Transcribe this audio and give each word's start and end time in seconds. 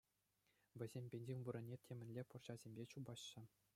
Вӗсем 0.81 1.05
бензин 1.15 1.39
вырӑнне 1.49 1.77
темӗнле 1.89 2.23
пӑрҫасемпе 2.33 2.83
чупаҫҫӗ. 2.95 3.41